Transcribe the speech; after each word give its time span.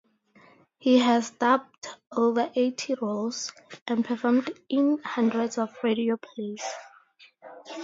He 0.79 0.97
has 0.97 1.29
dubbed 1.29 1.87
over 2.11 2.49
eighty 2.55 2.95
roles 2.95 3.53
and 3.85 4.03
performed 4.03 4.49
in 4.67 4.97
hundreds 5.05 5.59
of 5.59 5.77
radio 5.83 6.17
plays. 6.17 6.63